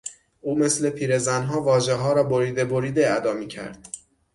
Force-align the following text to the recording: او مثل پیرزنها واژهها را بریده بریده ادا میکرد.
او 0.41 0.55
مثل 0.59 0.89
پیرزنها 0.89 1.61
واژهها 1.61 2.13
را 2.13 2.23
بریده 2.23 2.65
بریده 2.65 3.13
ادا 3.15 3.33
میکرد. 3.33 3.87